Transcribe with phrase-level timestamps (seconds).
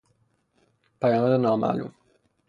[1.01, 1.93] پیامد نامعلوم